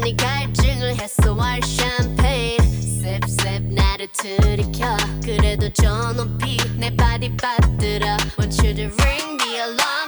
[0.00, 2.58] 네가입증을 했어 월 샴페인
[3.02, 9.99] 셉셉 나를 들이켜 그래도 저 높이 내 바디 빠뜨려 Want you to ring me along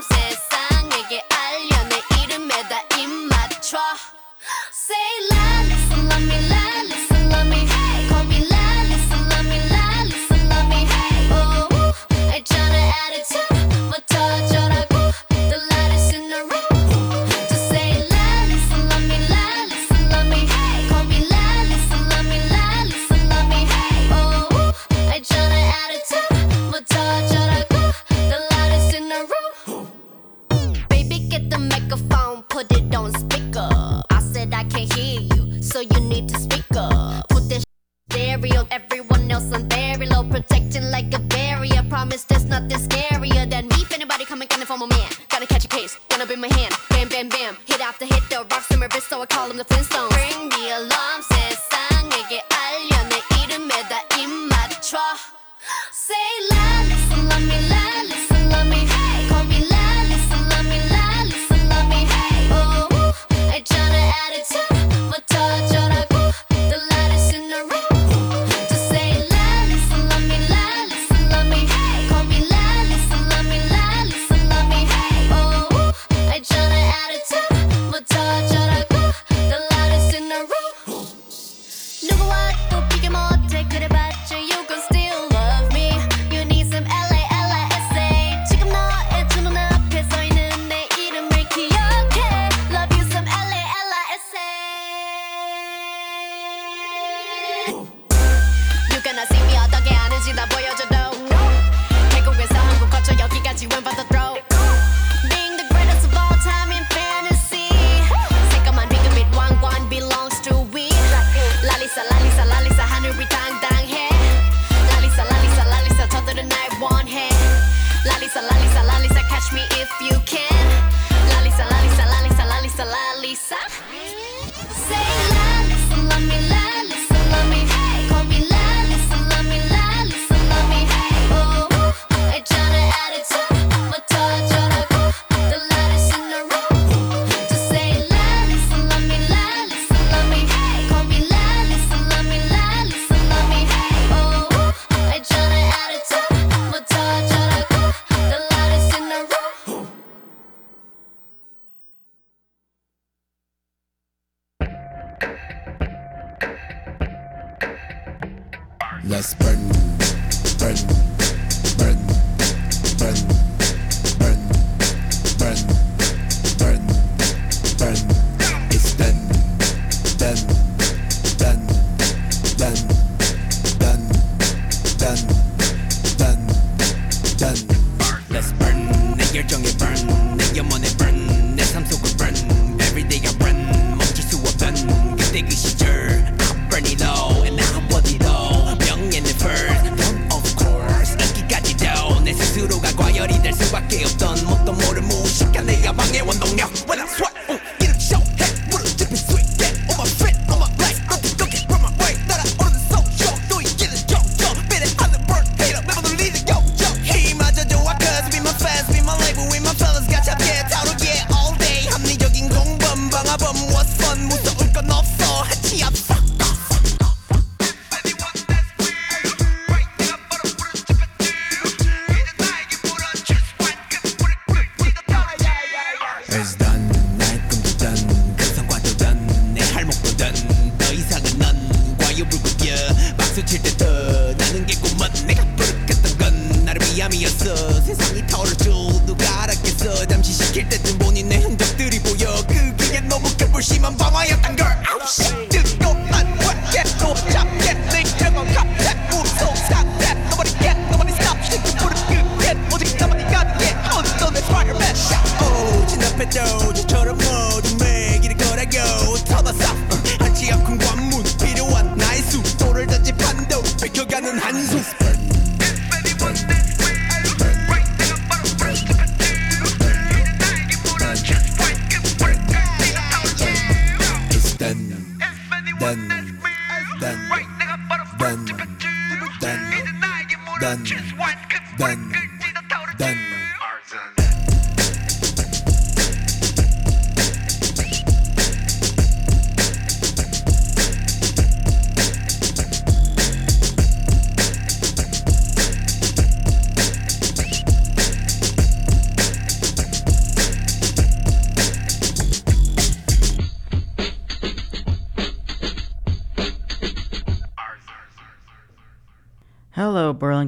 [213.41, 213.82] I'm one.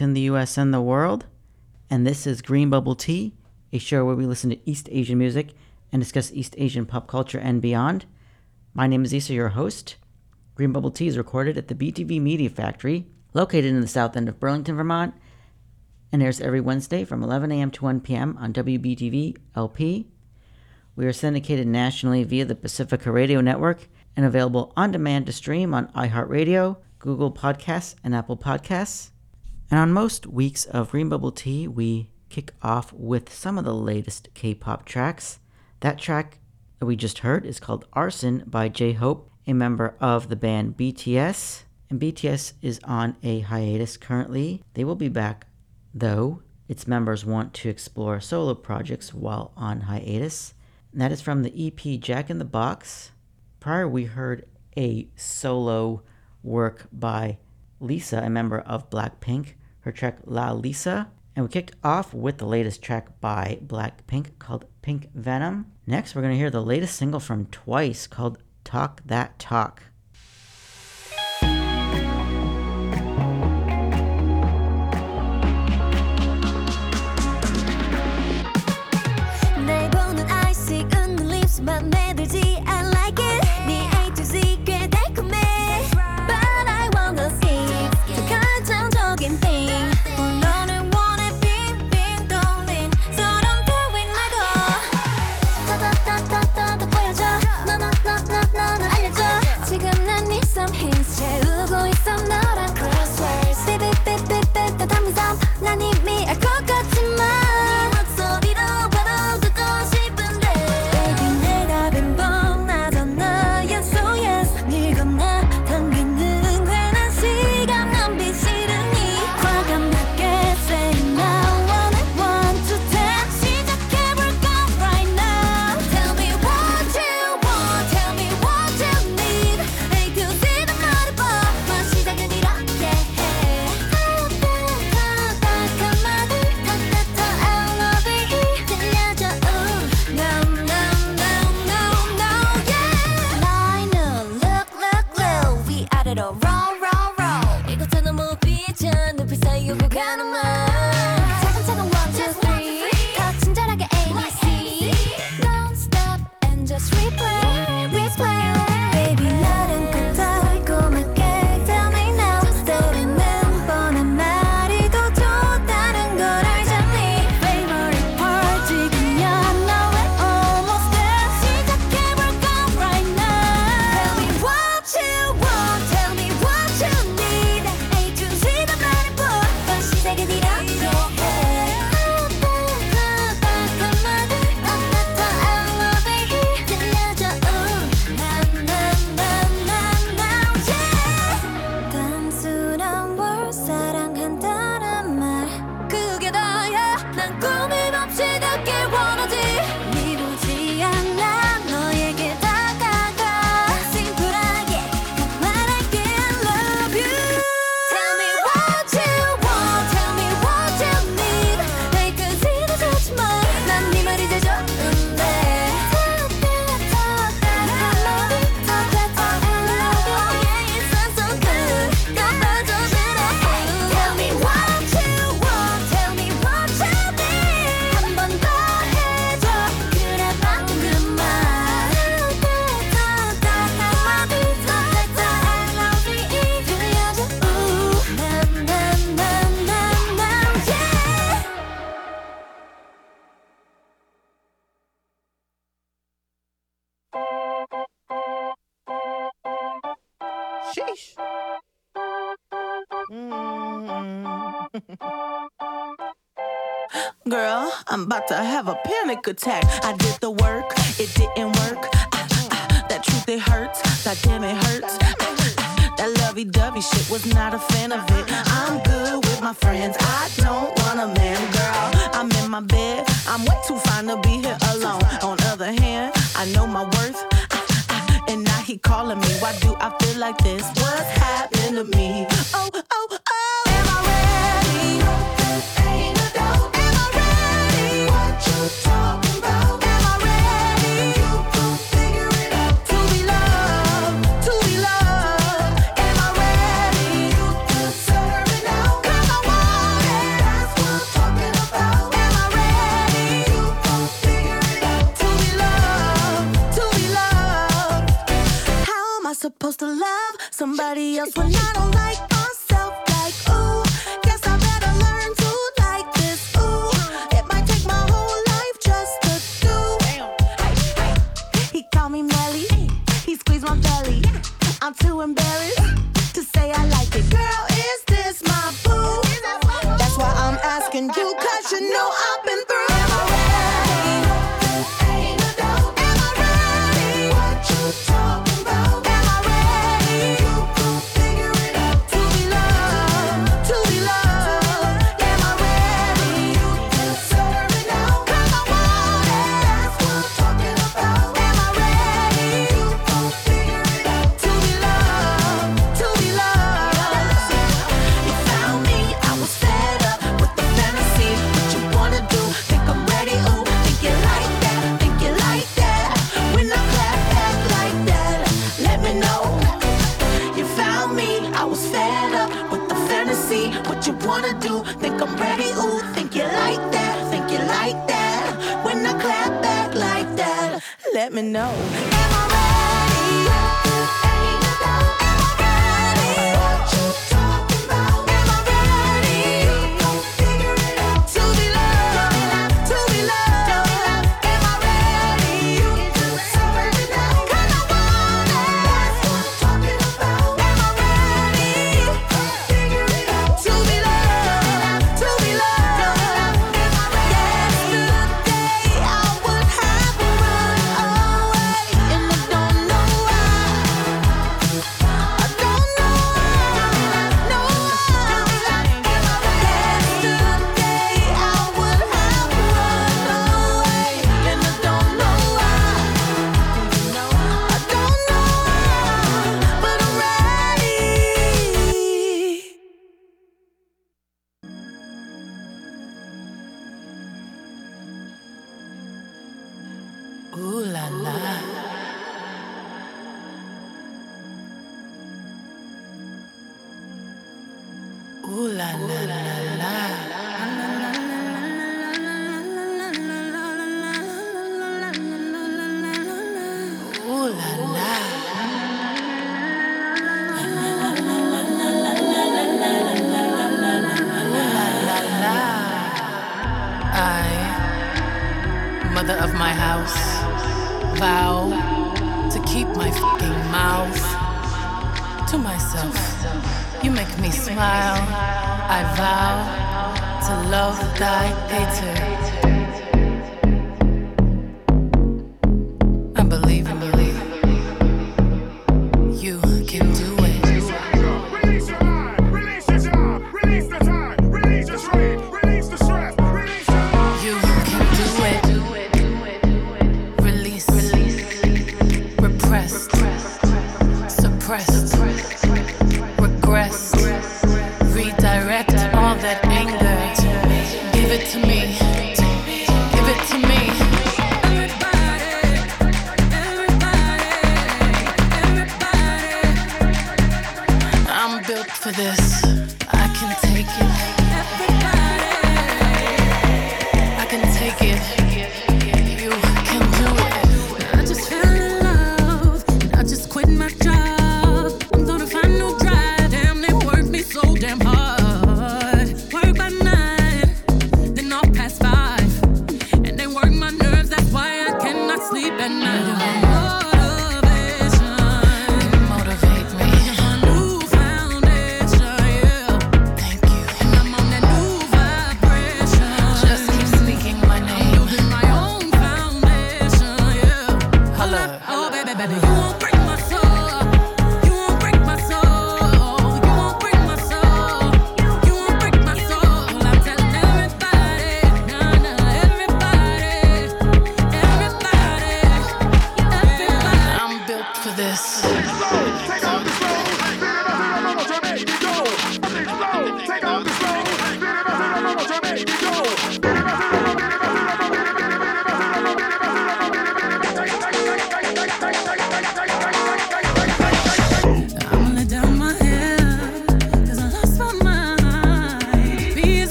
[0.00, 1.26] in the US and the world.
[1.88, 3.34] And this is Green Bubble Tea,
[3.72, 5.54] a show where we listen to East Asian music
[5.92, 8.04] and discuss East Asian pop culture and beyond.
[8.74, 9.96] My name is Issa, your host.
[10.54, 14.28] Green Bubble Tea is recorded at the BTV Media Factory, located in the south end
[14.28, 15.14] of Burlington, Vermont,
[16.12, 17.70] and airs every Wednesday from 11 a.m.
[17.70, 18.36] to 1 p.m.
[18.40, 20.08] on WBTV LP.
[20.94, 25.74] We are syndicated nationally via the Pacifica Radio Network and available on demand to stream
[25.74, 29.10] on iHeartRadio, Google Podcasts, and Apple Podcasts.
[29.70, 34.28] And on most weeks of Greenbubble Tea, we kick off with some of the latest
[34.34, 35.40] K pop tracks.
[35.80, 36.38] That track
[36.78, 40.76] that we just heard is called Arson by J Hope, a member of the band
[40.76, 41.64] BTS.
[41.90, 44.62] And BTS is on a hiatus currently.
[44.74, 45.46] They will be back,
[45.94, 46.42] though.
[46.68, 50.54] Its members want to explore solo projects while on hiatus.
[50.92, 53.12] And that is from the EP Jack in the Box.
[53.60, 54.46] Prior, we heard
[54.76, 56.02] a solo
[56.42, 57.38] work by
[57.80, 61.08] Lisa, a member of Blackpink, her track LALISA.
[61.34, 65.72] And we kicked off with the latest track by Blackpink called Pink Venom.
[65.86, 69.82] Next, we're going to hear the latest single from Twice called Talk That Talk.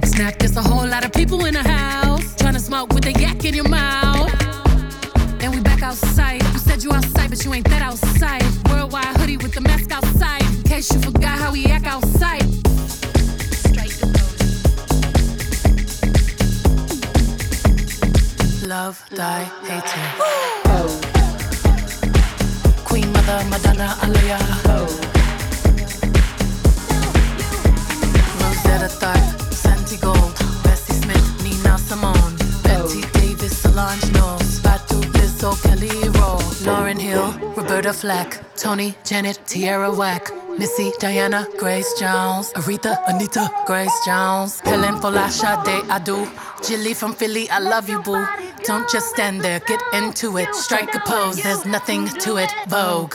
[0.00, 0.37] The snap.
[39.08, 40.30] Janet, Tierra Whack.
[40.58, 46.26] Missy, Diana, Grace Jones, Aretha, Anita, Grace Jones, Helen Folasade Adu,
[46.66, 48.26] Jilly from Philly, I love you, boo.
[48.64, 50.52] Don't just stand there, get into it.
[50.56, 52.52] Strike a pose, there's nothing to it.
[52.66, 53.14] Vogue.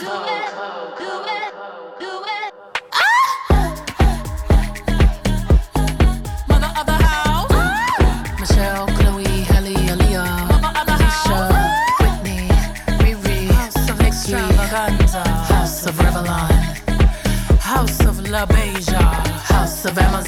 [19.94, 20.23] vemos.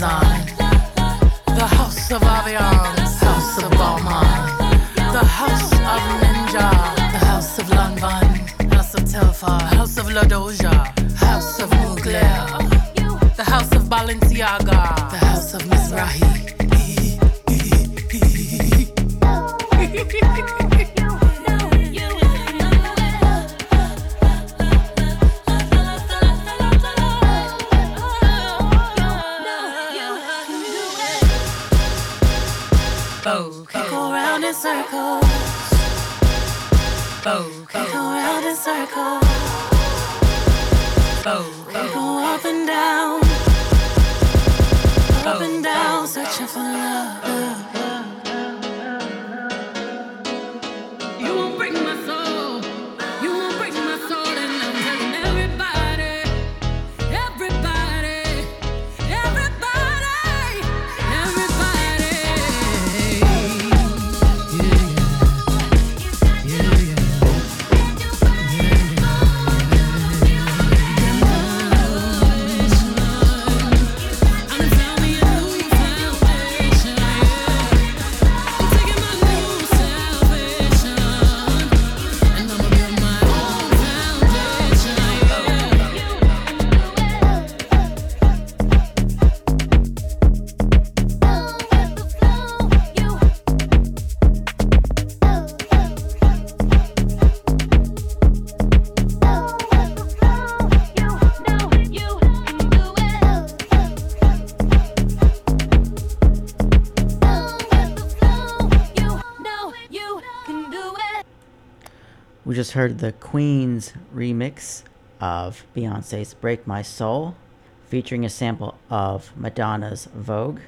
[112.75, 114.83] Heard the Queen's remix
[115.21, 117.37] of Beyonce's Break My Soul,
[117.85, 120.59] featuring a sample of Madonna's Vogue,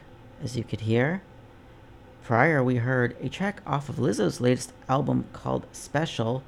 [0.42, 1.22] as you could hear.
[2.24, 6.44] Prior, we heard a track off of Lizzo's latest album called Special,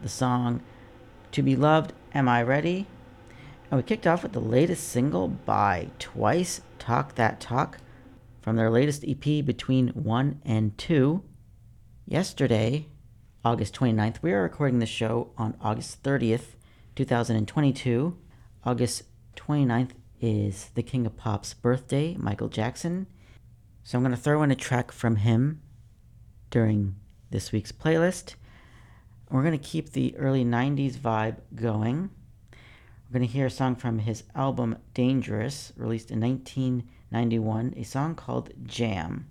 [0.00, 0.62] the song
[1.32, 2.86] To Be Loved, Am I Ready?
[3.72, 7.78] And we kicked off with the latest single by Twice Talk That Talk
[8.40, 11.20] from their latest EP Between 1 and 2.
[12.06, 12.86] Yesterday,
[13.44, 16.56] August 29th, we are recording the show on August 30th,
[16.96, 18.18] 2022.
[18.64, 19.04] August
[19.36, 23.06] 29th is the King of Pop's birthday, Michael Jackson.
[23.84, 25.62] So I'm going to throw in a track from him
[26.50, 26.96] during
[27.30, 28.34] this week's playlist.
[29.30, 32.10] We're going to keep the early 90s vibe going.
[33.08, 38.16] We're going to hear a song from his album Dangerous, released in 1991, a song
[38.16, 39.28] called Jam.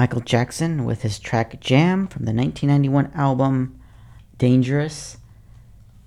[0.00, 3.78] Michael Jackson with his track Jam from the 1991 album
[4.38, 5.18] Dangerous.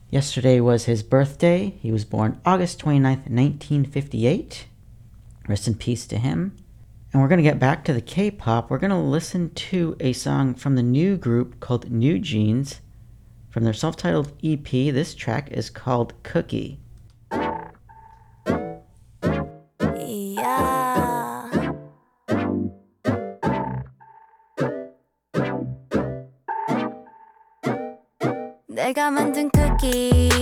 [0.09, 1.77] Yesterday was his birthday.
[1.79, 4.65] He was born August 29th, 1958.
[5.47, 6.57] Rest in peace to him.
[7.11, 8.71] And we're going to get back to the K pop.
[8.71, 12.79] We're going to listen to a song from the new group called NewJeans
[13.51, 14.67] from their self titled EP.
[14.71, 16.79] This track is called Cookie.
[28.93, 30.32] 내가 만든 쿠키.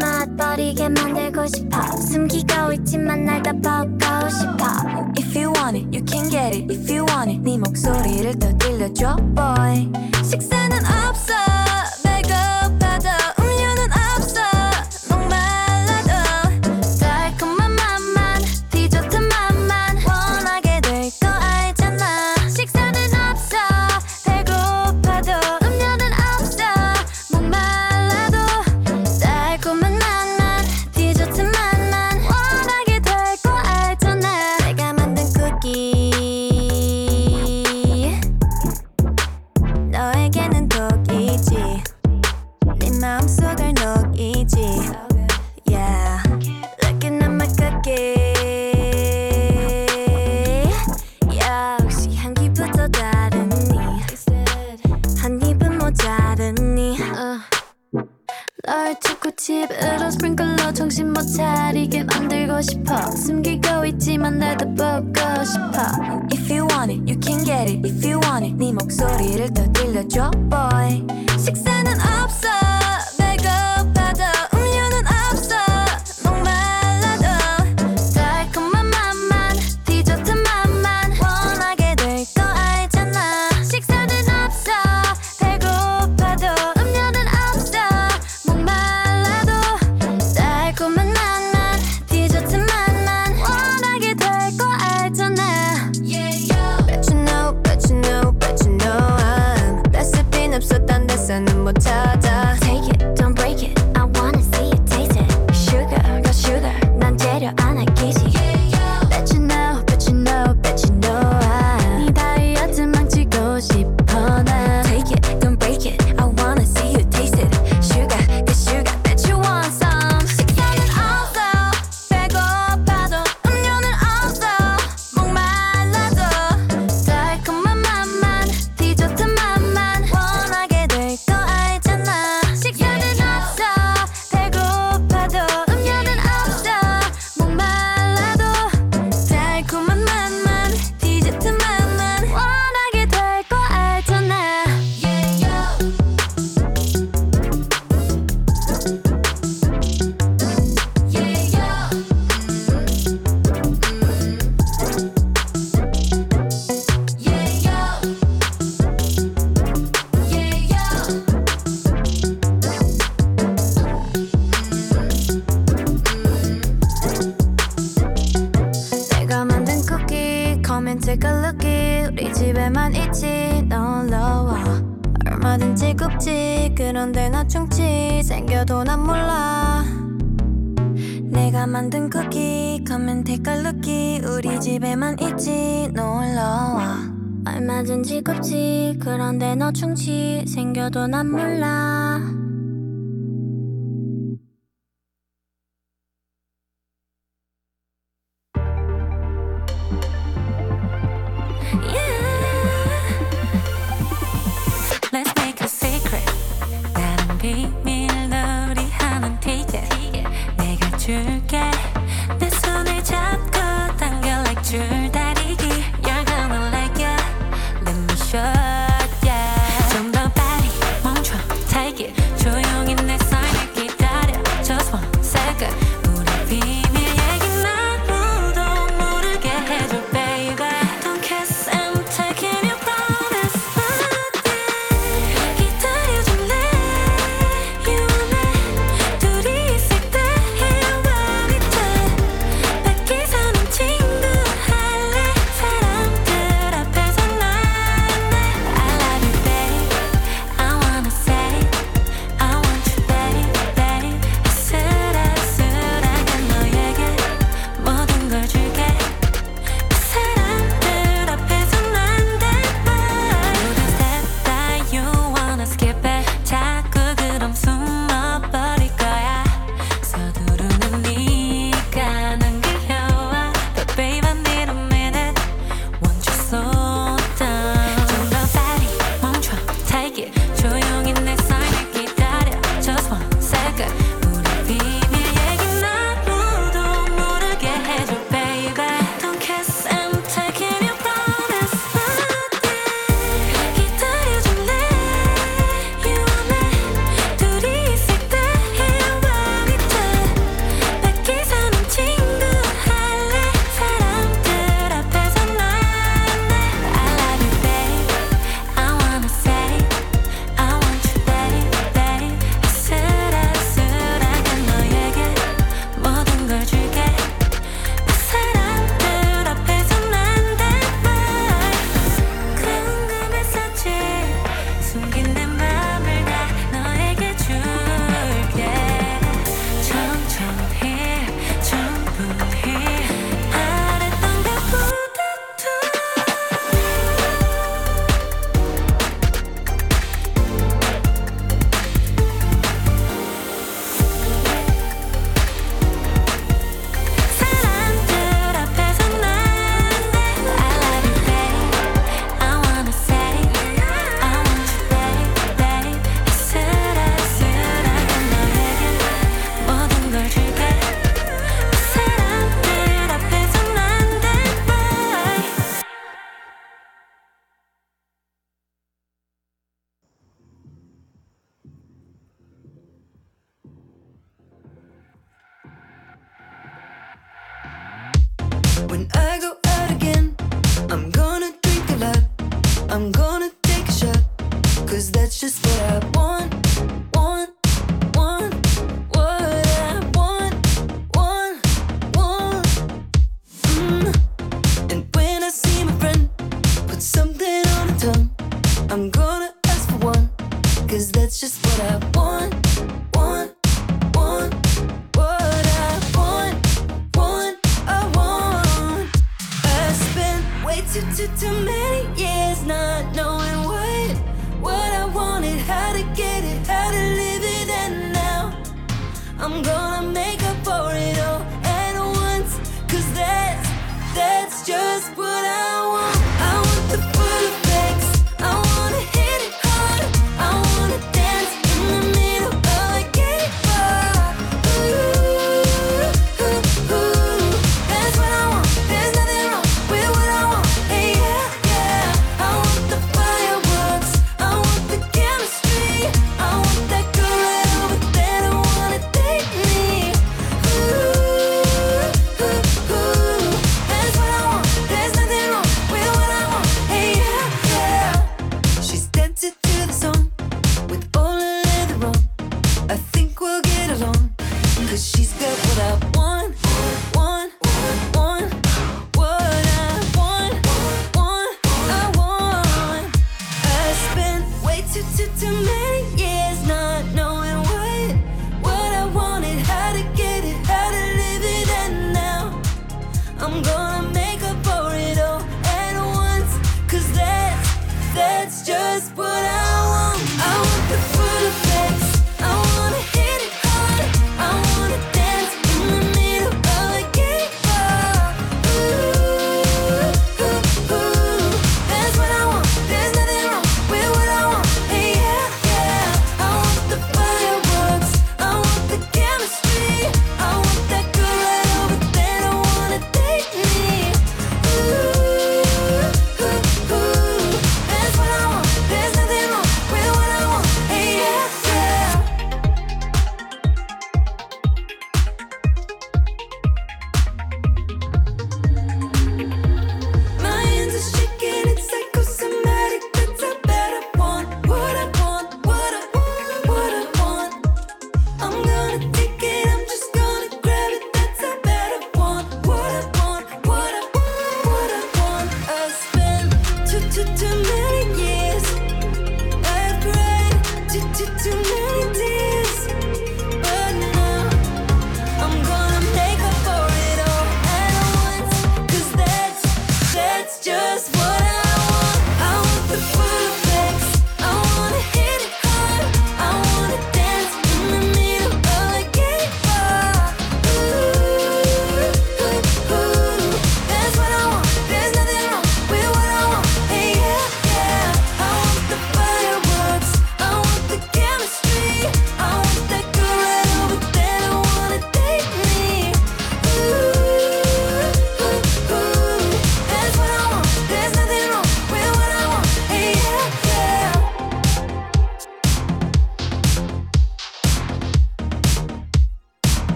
[0.00, 4.64] 맛버리게 만들고 싶어 숨기고 있지만 날 다 벗고 싶어
[5.18, 8.56] If you want it, you can get it If you want it 네 목소리를 더
[8.58, 9.90] 들려줘 boy
[10.24, 11.32] 식사는 없어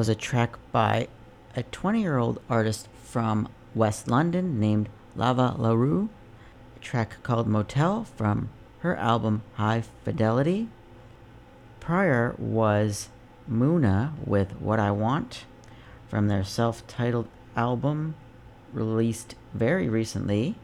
[0.00, 1.06] was a track by
[1.54, 6.08] a 20 year old artist from West London named Lava LaRue.
[6.74, 8.48] A track called Motel from
[8.78, 10.70] her album High Fidelity.
[11.80, 13.10] Prior was
[13.46, 15.44] Muna with What I Want
[16.08, 18.14] from their self titled album
[18.72, 20.54] released very recently.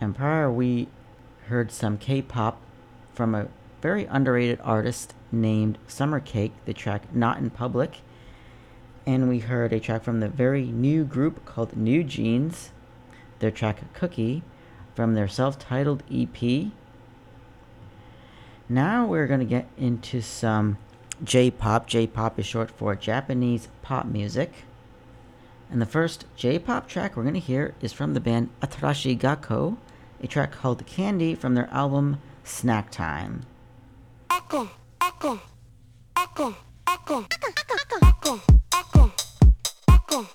[0.00, 0.86] And prior, we
[1.48, 2.60] heard some K pop
[3.14, 3.48] from a
[3.82, 7.96] very underrated artist named Summer Cake, the track Not in Public.
[9.06, 12.70] And we heard a track from the very new group called NewJeans,
[13.38, 14.42] their track Cookie
[14.94, 16.70] from their self titled EP.
[18.68, 20.78] Now we're going to get into some
[21.22, 21.86] J pop.
[21.86, 24.52] J pop is short for Japanese pop music.
[25.70, 29.18] And the first J pop track we're going to hear is from the band Atarashii
[29.18, 29.76] Gakko,
[30.22, 33.42] a track called Candy from their album Snack Time.
[34.30, 35.40] Echo, echo,
[36.16, 36.54] echo,
[36.92, 38.40] echo, echo, echo, echo,
[38.78, 39.12] echo,
[39.88, 40.28] echo,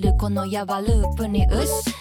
[0.00, 1.95] るこのやわループにうっす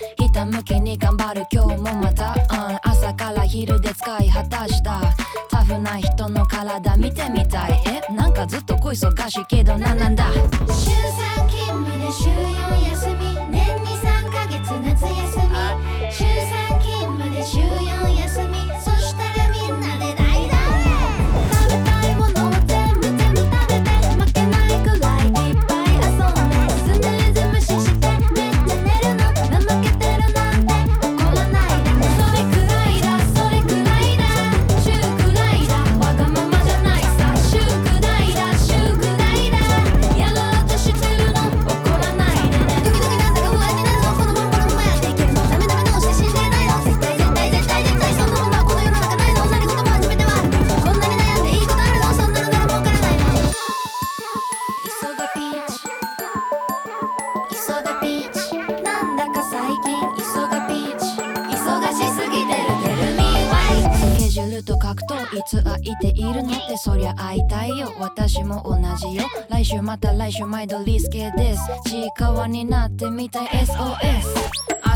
[69.86, 71.61] また来週毎度リスケです。
[71.88, 73.75] ちいかわになってみたい SOS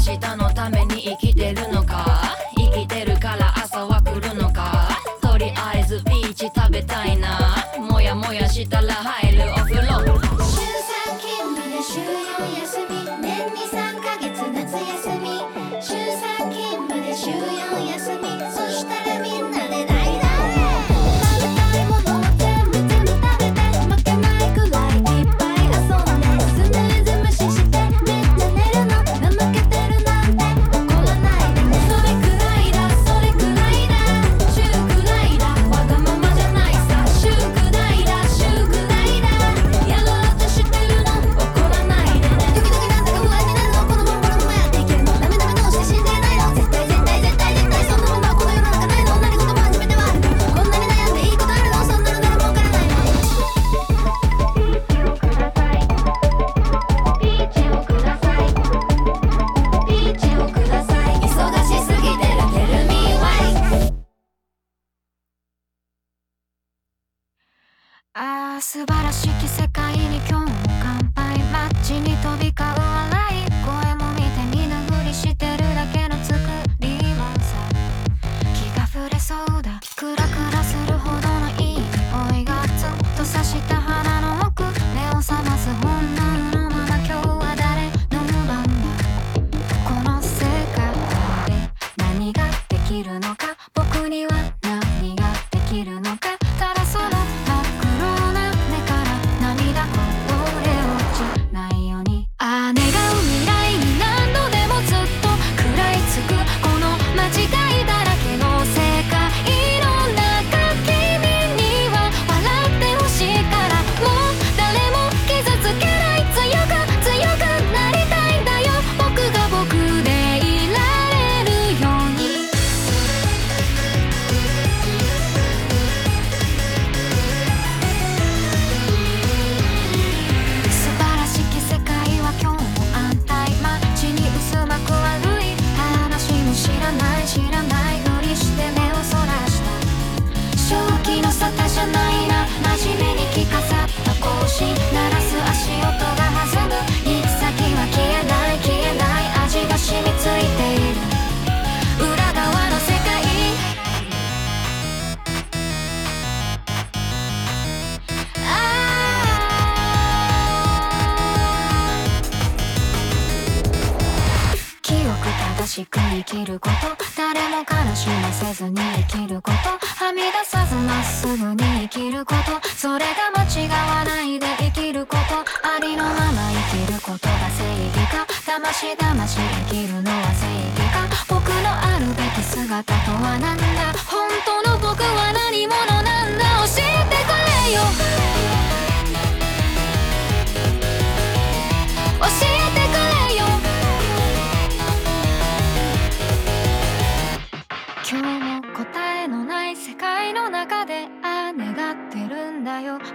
[0.10, 2.39] 明日のために生きてるのか？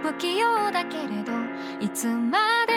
[0.05, 1.31] 不器用だけれど
[1.79, 2.37] いつま
[2.67, 2.74] で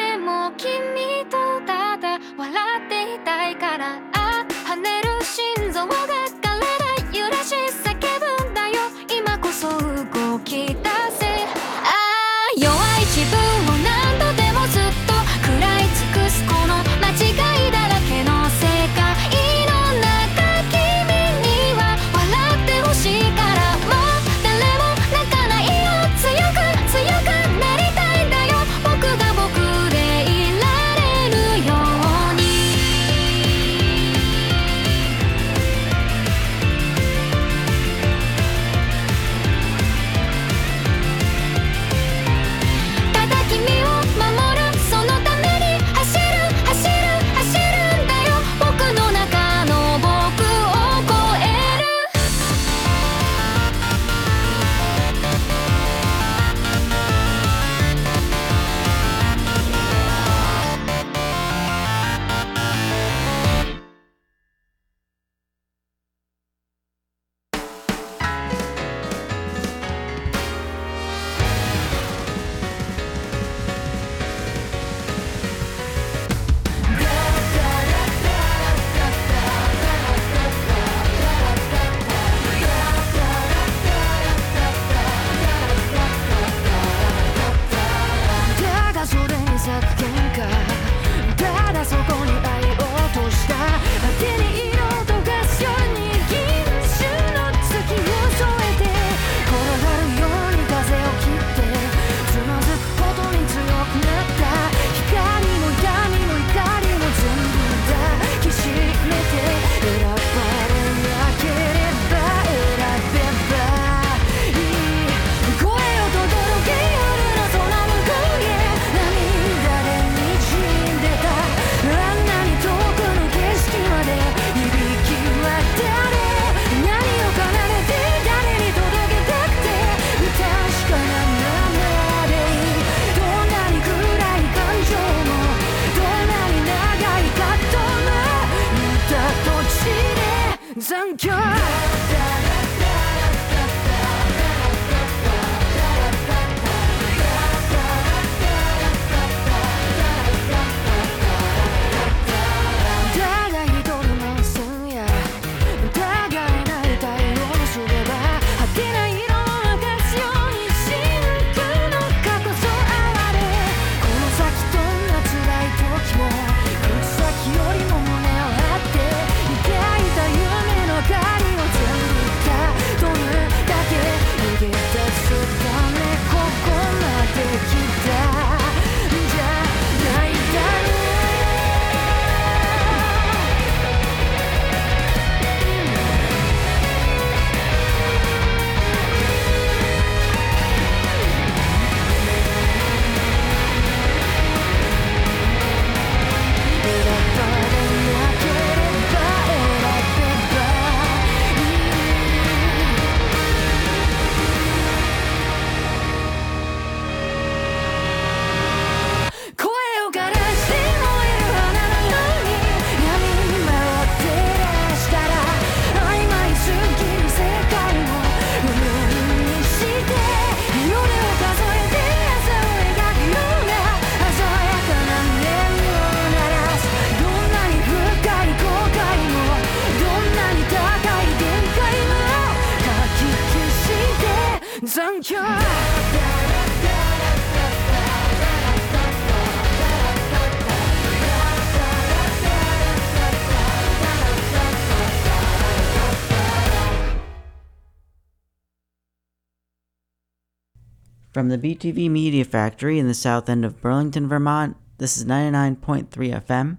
[251.49, 256.11] From the BTV Media Factory in the south end of Burlington, Vermont, this is 99.3
[256.11, 256.76] FM,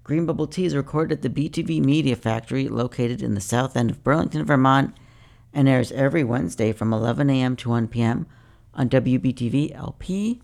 [0.09, 3.91] Green Bubble Tea is recorded at the BTV Media Factory located in the south end
[3.91, 4.97] of Burlington, Vermont,
[5.53, 7.55] and airs every Wednesday from 11 a.m.
[7.57, 8.25] to 1 p.m.
[8.73, 10.41] on WBTV LP.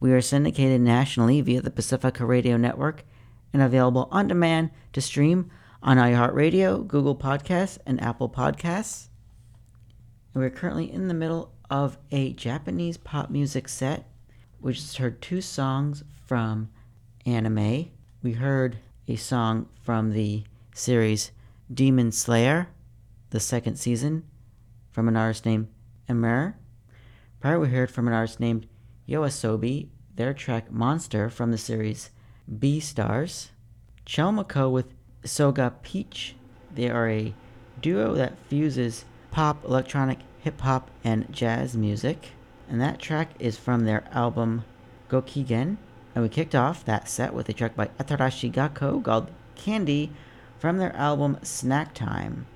[0.00, 3.04] We are syndicated nationally via the Pacifica Radio Network
[3.52, 5.48] and available on demand to stream
[5.80, 9.10] on iHeartRadio, Google Podcasts, and Apple Podcasts.
[10.34, 14.08] And we're currently in the middle of a Japanese pop music set.
[14.58, 16.70] which just heard two songs from
[17.24, 17.90] anime.
[18.24, 20.44] We heard a song from the
[20.74, 21.30] series
[21.70, 22.68] Demon Slayer,
[23.28, 24.24] the second season,
[24.90, 25.68] from an artist named
[26.08, 26.56] Aimer.
[27.40, 28.66] Prior, we heard from an artist named
[29.06, 32.12] Yoasobi, their track Monster from the series
[32.58, 33.50] B Stars.
[34.06, 36.34] Chelmico with Soga Peach.
[36.74, 37.34] They are a
[37.82, 42.30] duo that fuses pop, electronic, hip hop, and jazz music.
[42.70, 44.64] And that track is from their album
[45.10, 45.76] Gokigen.
[46.14, 50.10] And we kicked off that set with a track by Atarashii Gakko called Candy
[50.58, 52.46] from their album Snack Time,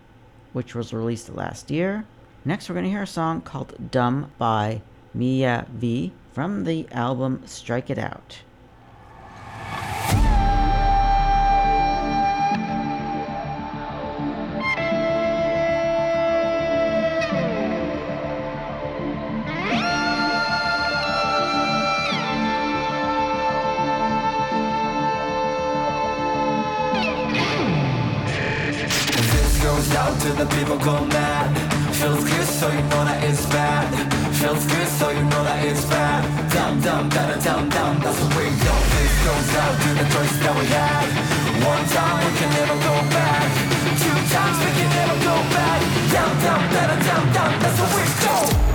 [0.52, 2.04] which was released last year.
[2.44, 4.82] Next, we're going to hear a song called Dumb by
[5.12, 8.38] Mia V from the album Strike It Out.
[30.28, 31.48] To the people go mad?
[31.96, 33.88] Feels good so you know that it's bad.
[34.36, 36.20] Feels good so you know that it's bad.
[36.52, 40.34] Dumb, dumb, better, dumb, dumb That's what we go This goes out to the choice
[40.44, 41.08] that we had.
[41.64, 43.48] One time we can never go back.
[44.02, 45.80] Two times we can never go back.
[46.12, 48.67] Dumb, dumb, better, dumb, dumb That's what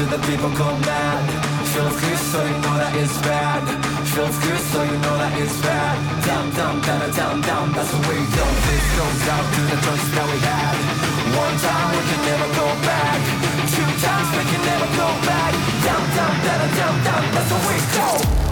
[0.00, 1.24] to the people go mad.
[1.72, 3.60] Feels good so you know that it's bad.
[4.14, 5.96] Feels good so you know that it's bad.
[6.24, 9.78] Down, down, down, down, down That's the way we go This goes out to the
[9.84, 10.76] choices that we had.
[11.36, 13.18] One time we can never go back.
[13.76, 15.52] Two times we can never go back.
[15.84, 18.49] Down, down, down, down, down That's the way we go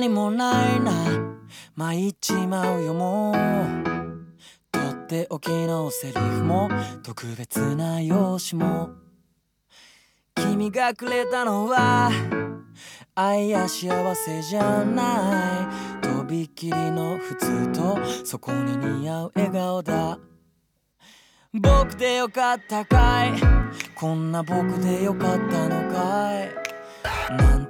[0.00, 0.92] 何もないな。
[1.76, 3.34] 参っちまうよもう。
[4.72, 6.70] とっておきのセリフも
[7.02, 8.92] 特別な用紙も。
[10.36, 12.10] 君がくれたのは
[13.14, 15.68] 愛や幸せじゃな
[16.00, 16.02] い。
[16.02, 20.18] とびきりの普通とそこに似合う笑顔だ。
[21.52, 23.32] 僕でよかったかい。
[23.94, 26.79] こんな僕でよかったのかい。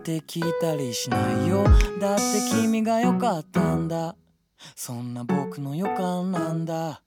[0.03, 1.65] て聞いたりしないよ。
[2.01, 4.17] だって君が良かったんだ。
[4.75, 7.03] そんな僕の予感なんだ。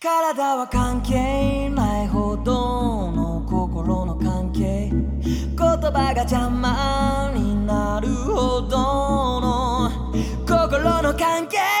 [0.00, 4.90] 体は関係ないほどの心の関係。
[4.90, 9.90] 言葉が邪魔になるほどの
[10.46, 11.75] 心の関係。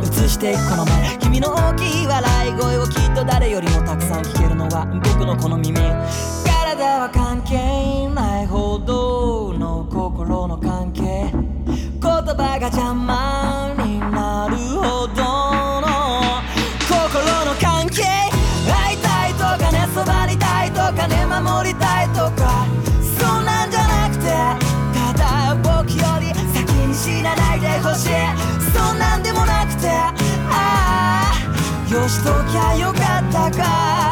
[0.00, 11.02] 映していくこの前君の大きい笑い声をきっと誰よりもたくさん聞けるのは僕のこの耳体は関係ないほどの心の関係。
[11.02, 13.27] 言葉が邪魔。
[32.18, 34.07] しときゃよかったか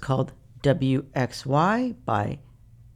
[0.00, 0.32] called
[0.62, 2.38] WXY by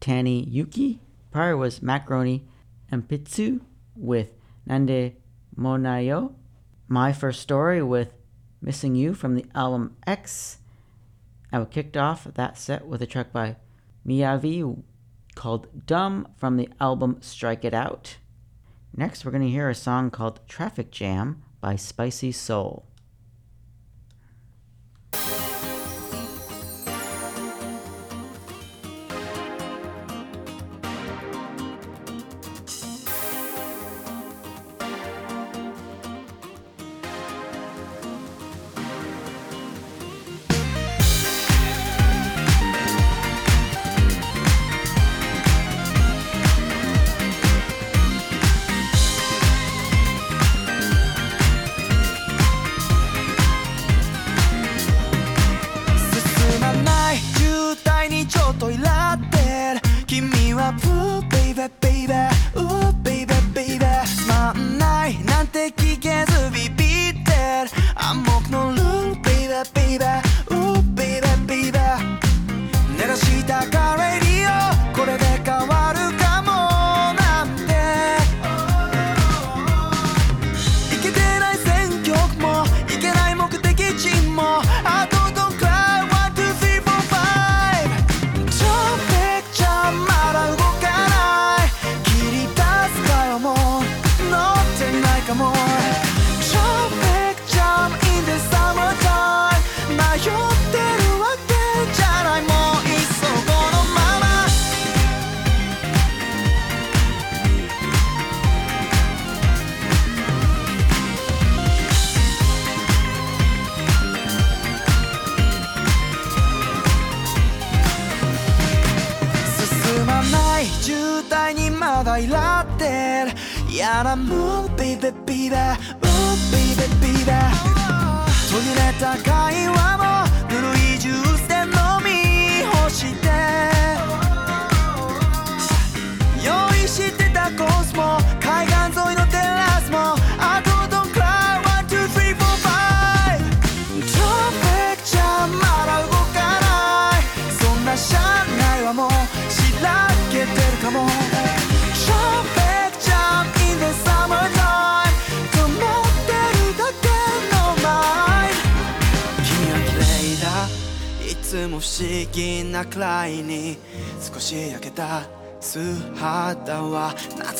[0.01, 0.99] Tani Yuuki.
[1.31, 2.47] Prior was Macaroni
[2.93, 3.61] Empitsu
[3.97, 4.31] with
[4.69, 5.15] Nande
[5.57, 6.35] Monayo.
[6.89, 8.15] My first story with
[8.61, 10.59] Missing You from the album X.
[11.53, 13.57] I kicked off that set with a track by
[14.07, 14.83] Miyavi
[15.35, 18.17] called Dumb from the album Strike It Out.
[18.97, 22.85] Next, we're going to hear a song called Traffic Jam by SPiCYSOL.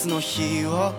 [0.09, 0.93] の日を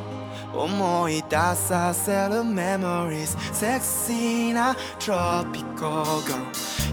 [0.53, 6.45] 思い出させる memories セクシーなトロピコガル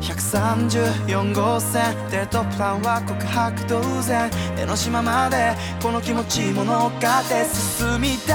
[0.02, 4.30] 134号線デートプランは告白同然。
[4.59, 8.26] 江ノ島までこの気持ちも乗っかって進み出す。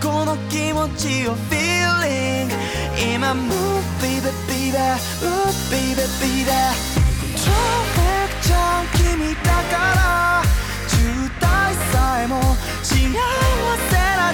[0.00, 2.48] この気持ちを feeling
[2.96, 3.50] 今 move
[4.00, 4.78] baby baby
[5.20, 10.16] move baby baby トラフィックじゃん君だから。
[10.88, 11.00] 渋
[11.40, 11.44] 滞
[11.92, 12.40] さえも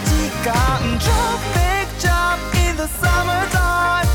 [0.01, 4.12] 時間 Traffic jam in the summertime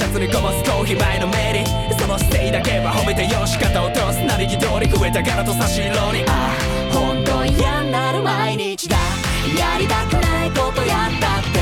[0.00, 4.24] シャツにこぼすコーヒー前のメリその姿勢だけは褒めてよし肩を通す。
[4.24, 6.24] なり気通り増えた柄と差し色に。
[6.24, 6.56] ああ
[6.88, 8.96] 本当嫌になる毎日だ。
[8.96, 11.60] やりたくないことやったって。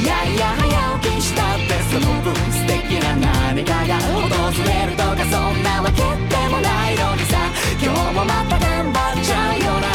[0.00, 1.76] いやいや早起きしたって。
[1.92, 3.20] その分素敵な
[3.52, 7.36] 何かが訪れるとかそんなわけでもないのにさ。
[7.84, 9.92] 今日もまた頑張っちゃうよな。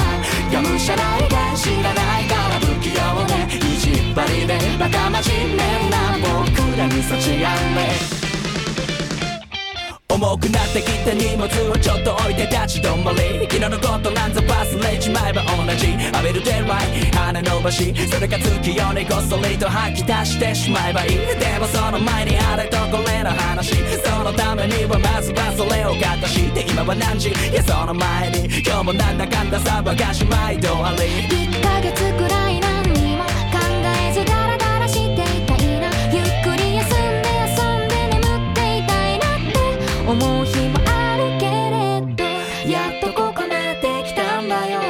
[0.53, 5.97] がむしゃらいが知らないから不器用で意地っ張りでバカ真面目な
[6.45, 6.58] 僕。
[6.79, 7.91] らに幸あれ
[10.07, 13.47] 重くなってきた荷物をちょっと置いて立ち止まり。
[13.49, 15.91] 昨日のことなんぞ忘れちまえば同じ。
[15.91, 17.93] 浴びるデライ羽伸ばし。
[18.07, 21.17] それが月夜にこっそりと吐き出してしまえばいい。
[21.39, 23.75] でもその前にあれとこれの話。
[24.03, 26.49] そのためにはまずはそれを片し。
[26.53, 27.29] て今は何時？
[27.29, 28.61] いやその前に。
[28.65, 31.03] 今日もなんだかんだ騒がし毎度あり。
[31.27, 32.68] 1ヶ月くらい何
[40.09, 42.23] 思う日もあるけれど
[42.67, 44.81] やっとここまで来たんだよ。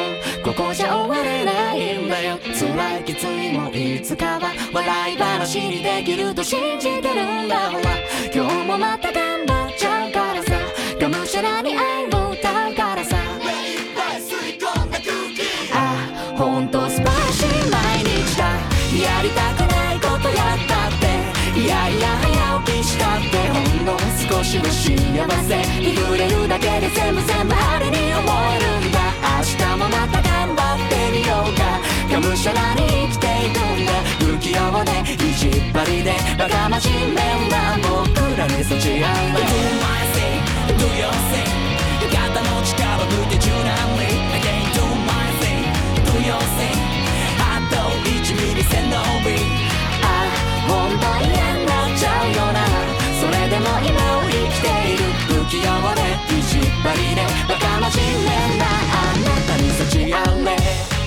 [0.45, 2.37] ここじゃ終われないんだよ。
[2.57, 7.97] 辛いきついもいつかは笑い話にできると信じてるんだほら
[8.33, 10.53] 今日もまた頑張っちゃうからさ。
[10.99, 12.18] がむしゃらに愛を
[24.39, 28.99] 少しの幸せ日暮れるだけで全部全部晴れに思えるんだ
[29.35, 31.75] 明日もまた頑張ってみようか。
[32.07, 33.91] がむしゃらに生きていくんだ
[34.23, 39.51] 不器用で意地っ張りでバカ真面目な僕らにそち合う Do
[39.83, 40.39] my thing,
[40.79, 41.43] do your thing
[42.07, 44.07] 肩の力抜いて柔軟に
[44.39, 45.67] Again do my thing,
[46.07, 46.79] do your thing
[47.43, 47.75] あと
[48.07, 49.35] 1ミリ背伸び
[50.01, 50.31] あ
[50.65, 52.78] 本当に嫌になっちゃうよな。
[53.49, 55.09] でも今を生きている。
[55.29, 56.01] 不器用で
[56.37, 60.98] 意地張りでバカな信念なあなたに幸あれ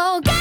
[0.00, 0.39] go.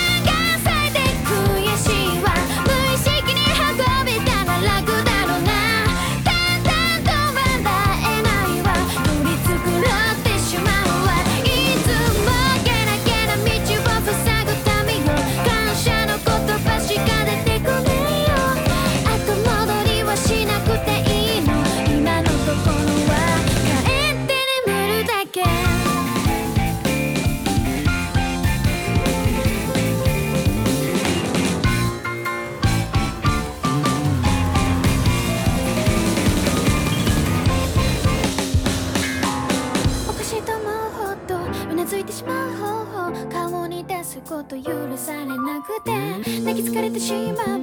[45.80, 45.92] て
[46.42, 47.59] 泣き疲れてしまう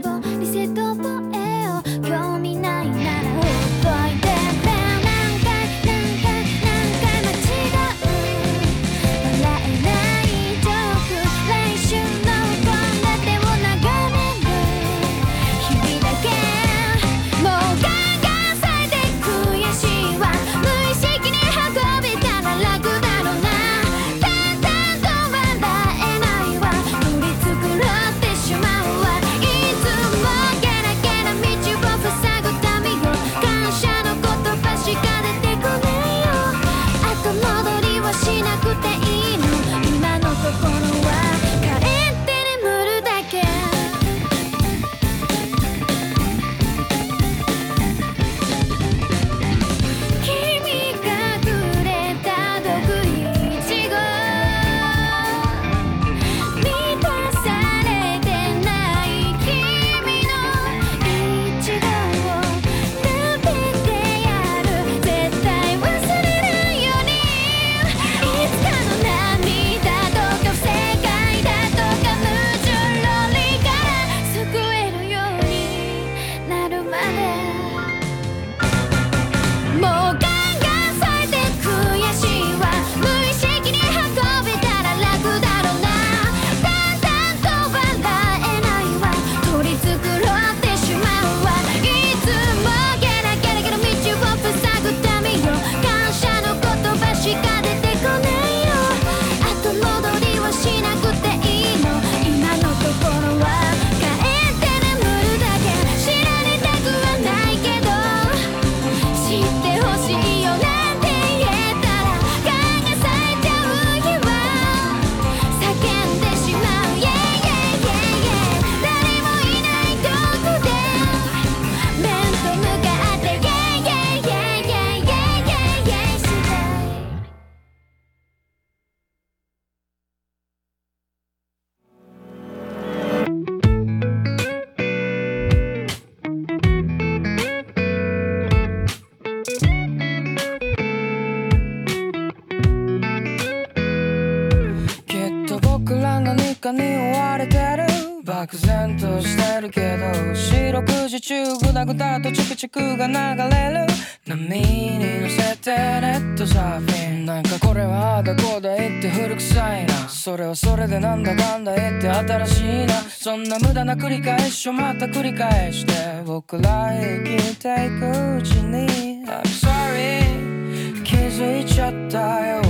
[160.56, 162.94] それでなんだかんだ言って新しいな。
[163.10, 165.92] そんな無駄な繰り返しをまた繰り返して
[166.24, 168.08] 僕ら生きていく
[168.38, 169.26] うちに。
[169.26, 172.62] I'm sorry 気づいちゃったよ。
[172.62, 172.68] う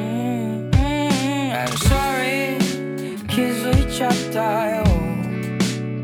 [0.00, 0.70] ん。
[0.72, 2.58] I'm sorry
[3.26, 4.84] 気づいちゃったよ。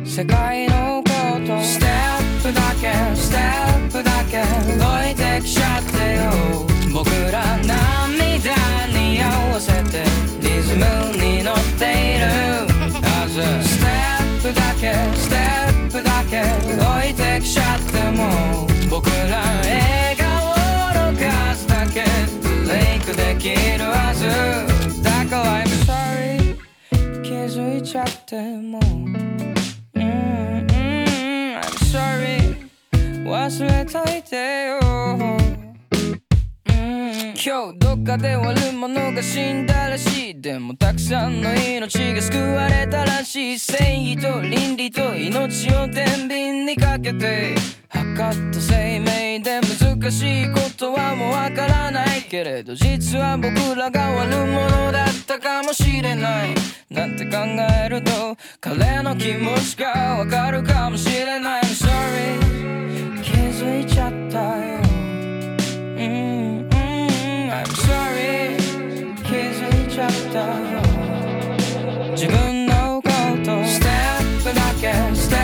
[0.04, 1.10] 世界のこ
[1.46, 1.62] と。
[1.62, 4.42] ステップだけステップだけ。
[4.42, 6.66] 置いてきちゃってよ。
[6.92, 8.63] 僕ら涙。
[10.74, 10.86] リズム
[11.16, 12.26] に乗っている。
[13.28, 13.34] ス
[13.78, 18.66] テップだけステップだけ置いてきちゃっても。
[18.90, 20.26] 僕ら笑顔
[21.12, 22.04] の数だけ。
[22.42, 24.26] ブレイクできるはず。
[25.02, 26.56] だから I'm sorry
[27.22, 28.80] 気づいちゃっても。
[29.94, 30.66] うんん
[31.56, 32.56] I'm sorry
[33.24, 34.36] 忘れといて
[34.66, 34.80] よ。
[37.46, 43.74] 今日で割るものが死んだらしいでもたくさんの命が救われたらしい正
[44.12, 47.54] 義と倫理と命を天秤にかけて
[47.88, 56.54] 測った生命で難しいことはもうわからないけれど実は僕らが悪者だったかもしれない
[56.90, 57.38] なんて考
[57.84, 64.84] えると彼の気持ちがわかるかもしれない I'm sorry 気づいちゃったよ。
[65.96, 66.63] うん。
[67.54, 68.56] I'm sorry
[69.22, 70.38] 気づいちゃった
[70.72, 70.82] よ
[72.10, 73.10] 自分のこ
[73.44, 73.64] と。
[73.64, 75.38] ステップだけステッ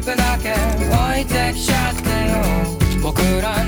[0.00, 2.36] プだけ置いてきちゃってよ。
[3.02, 3.65] 僕らの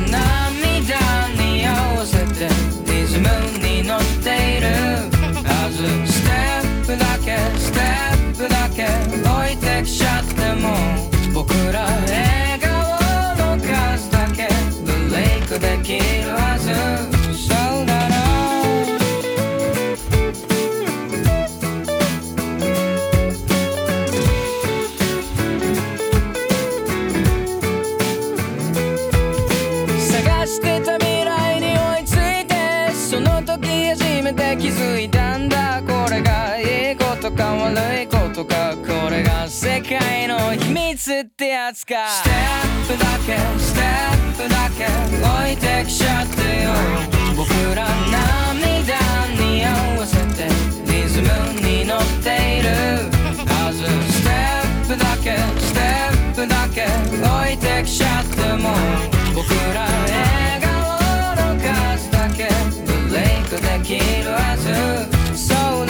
[37.75, 42.09] 悪いことかこれが世界の秘密ってやつか。
[42.09, 43.83] ステップだけステッ
[44.43, 44.87] プだけ
[45.23, 46.71] 置いてきちゃってよ。
[47.37, 48.97] 僕ら涙
[49.45, 49.69] に合
[50.01, 50.49] わせて
[50.91, 51.29] リズム
[51.61, 52.69] に乗っている
[53.47, 53.85] はず。
[54.13, 58.71] ステップだけステップだけ置いてきちゃっても。
[59.35, 62.49] 僕ら笑顔の数だけ
[62.87, 64.67] ブレイクできるはず。
[65.37, 65.55] そ
[65.85, 65.88] う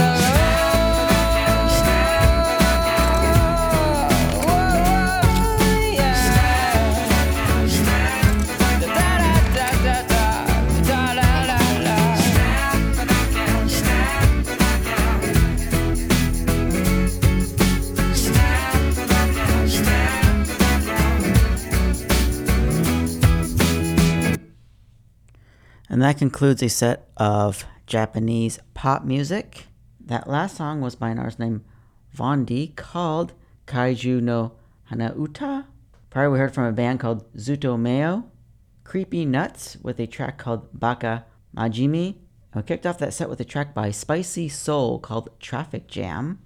[25.88, 29.66] And that concludes a set of Japanese pop music.
[30.04, 31.64] That last song was by an artist named
[32.14, 33.32] Vaundy called
[33.66, 34.52] Kaiju no
[34.90, 35.66] Hanauta.
[36.10, 38.24] Prior, we heard from a band called ZUTOMAYO,
[38.84, 41.24] Creepy Nuts with a track called Baka
[41.56, 42.16] Majime.
[42.52, 46.38] And we kicked off that set with a track by SPiCYSOL called Traffic Jam.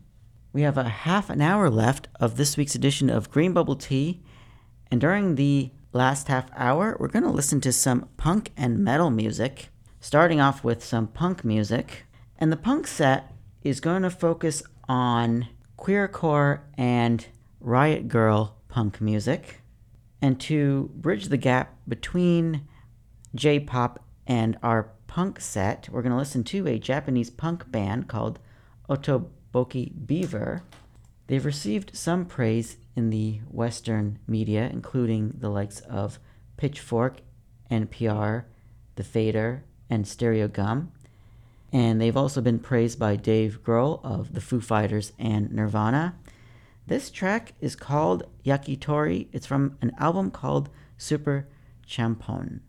[0.52, 4.23] We have a half an hour left of this week's edition of Green Bubble Tea,
[4.90, 9.10] and during the last half hour, we're going to listen to some punk and metal
[9.10, 9.69] music,
[10.01, 12.05] starting off with some punk music.
[12.39, 13.32] And the punk set
[13.62, 15.48] is going to focus on
[15.78, 17.27] queercore and
[17.60, 19.60] riot grrrl punk music.
[20.20, 22.66] And to bridge the gap between
[23.35, 28.09] J pop and our punk set, we're going to listen to a Japanese punk band
[28.09, 28.39] called
[28.89, 30.62] Otoboke Beaver.
[31.32, 36.18] They've received some praise in the Western media, including the likes of
[36.59, 37.22] Pitchfork,
[37.70, 38.44] NPR,
[38.96, 40.88] The Fader, and Stereogum.
[41.72, 46.16] And they've also been praised by Dave Grohl of the Foo Fighters and Nirvana.
[46.86, 49.28] This track is called Yakitori.
[49.32, 50.68] It's from an album called
[50.98, 51.48] Super
[51.88, 52.60] Champon.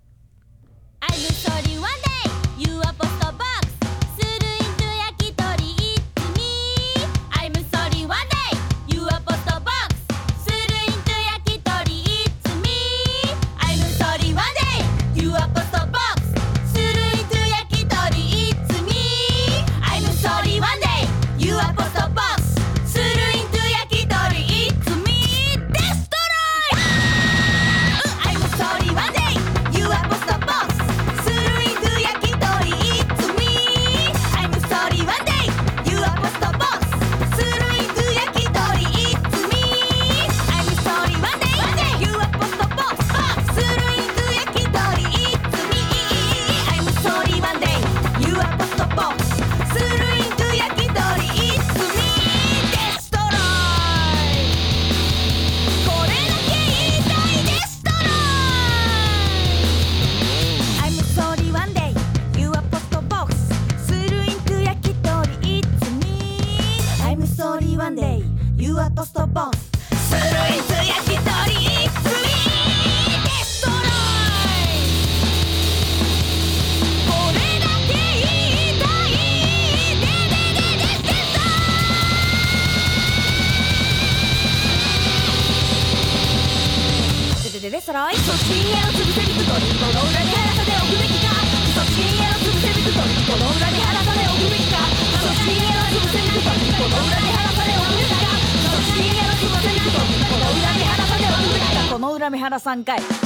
[102.74, 103.23] 灌溉。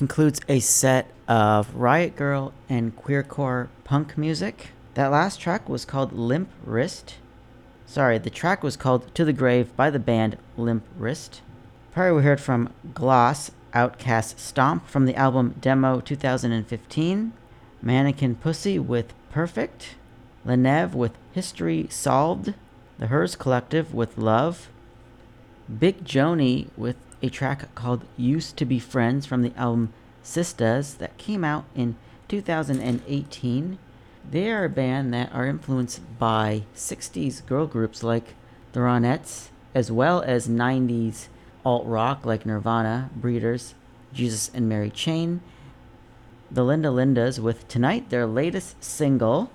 [0.00, 4.68] Concludes a set of Riot Grrrl and queercore punk music.
[4.94, 7.16] That last track was called Limp Wrist.
[7.84, 11.42] Sorry, the track was called To the Grave by the band Limp Wrist.
[11.92, 17.34] Prior, we heard from Gloss, Outcast Stomp from the album Demo 2015,
[17.82, 19.96] Mannequin Pussy with Perfect,
[20.46, 22.54] Lenev with History Solved,
[22.98, 24.70] The Hers Collective with Love,
[25.78, 29.92] Big Joanie with a track called Used to Be Friends from the album
[30.24, 31.96] Sistas that came out in
[32.28, 33.78] 2018.
[34.30, 38.34] They are a band that are influenced by 60s girl groups like
[38.72, 41.28] the Ronettes, as well as 90s
[41.64, 43.74] alt rock like Nirvana, Breeders,
[44.12, 45.40] Jesus and Mary Chain.
[46.50, 49.50] The Linda Lindas with Tonight, their latest single.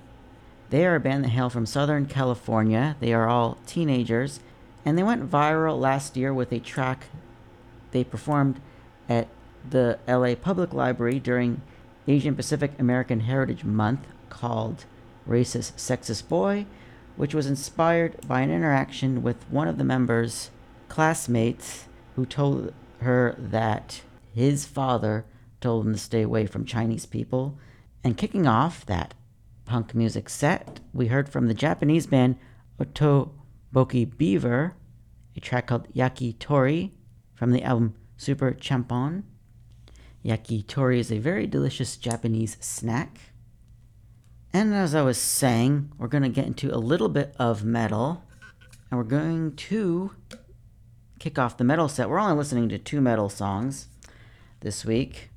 [0.70, 2.96] They are a band that hail from Southern California.
[3.00, 4.40] They are all teenagers,
[4.86, 7.08] and they went viral last year with a track
[7.96, 8.60] they performed
[9.08, 9.30] at
[9.70, 11.62] the LA Public Library during
[12.10, 14.84] Asian Pacific American Heritage Month called
[15.26, 16.66] Racist Sexist Boy,
[17.16, 20.52] which was inspired by an interaction with one of the members'
[20.90, 21.86] classmates
[22.18, 24.02] who told her that
[24.34, 25.24] his father
[25.62, 27.58] told him to stay away from Chinese people.
[28.04, 29.14] And kicking off that
[29.64, 32.36] punk music set, we heard from the Japanese band
[32.78, 34.74] Otoboke Beaver,
[35.34, 36.92] a track called Yakitori
[37.36, 39.24] from the album Super Champon.
[40.26, 43.20] Yakitori is a very delicious Japanese snack.
[44.52, 48.24] And as I was saying, we're going to get into a little bit of metal.
[48.90, 50.12] And we're going to
[51.20, 52.10] kick off the metal set.
[52.10, 53.88] We're only listening to two metal songs
[54.62, 55.30] this week.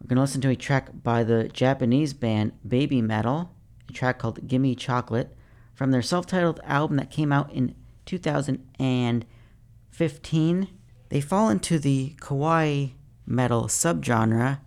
[0.00, 3.48] We're going to listen to a track by the Japanese band Babymetal,
[3.88, 5.36] a track called Gimme Chocolate,
[5.74, 7.74] from their self titled album that came out in
[8.06, 10.68] 2015.
[11.08, 12.92] They fall into the kawaii
[13.26, 14.58] metal subgenre.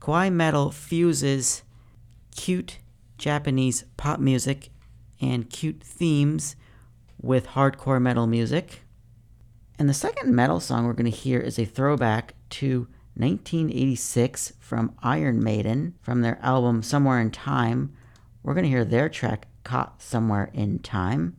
[0.00, 1.62] Kawaii metal fuses
[2.34, 2.78] cute
[3.18, 4.70] Japanese pop music
[5.20, 6.56] and cute themes
[7.20, 8.82] with hardcore metal music.
[9.78, 14.94] And the second metal song we're going to hear is a throwback to 1986 from
[15.02, 17.94] Iron Maiden from their album Somewhere in Time.
[18.42, 21.36] We're going to hear their track Caught Somewhere in Time.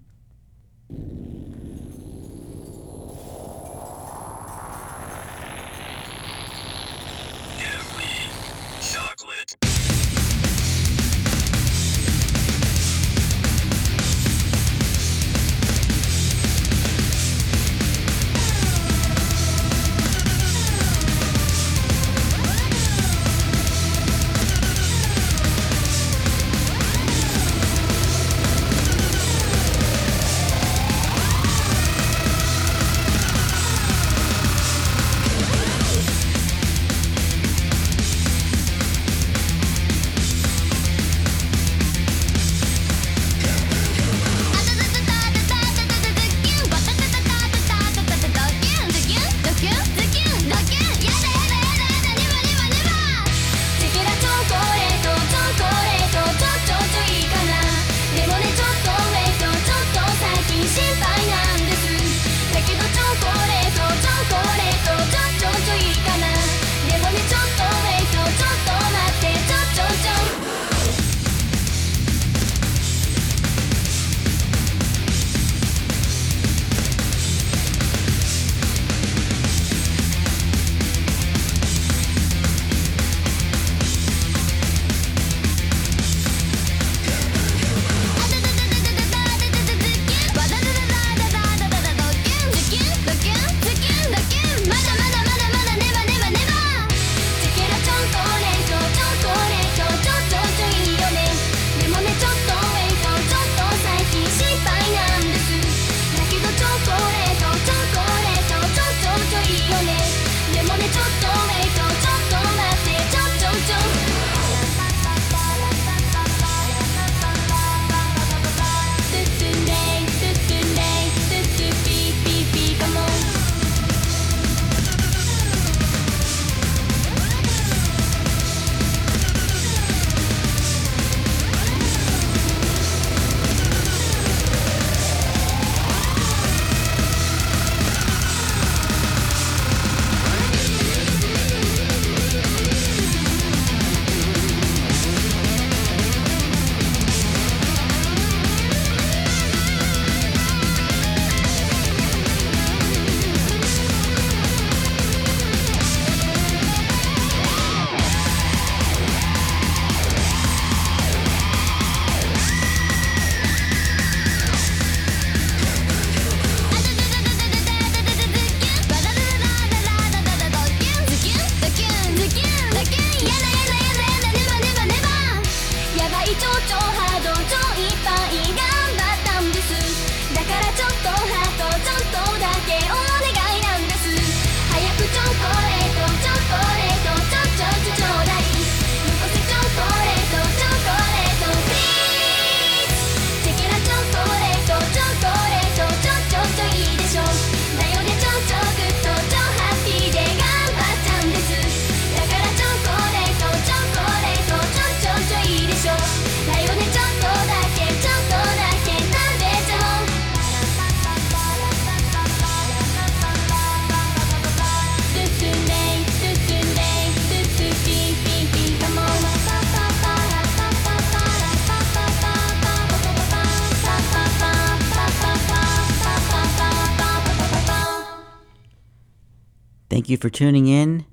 [229.89, 231.05] Thank you for tuning in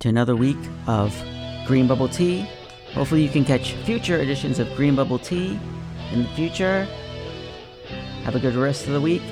[0.00, 0.58] to another week
[0.88, 1.14] of
[1.66, 2.48] Green Bubble Tea.
[2.92, 5.58] Hopefully, you can catch future editions of Green Bubble Tea
[6.12, 6.88] in the future.
[8.24, 9.22] Have a good rest of the week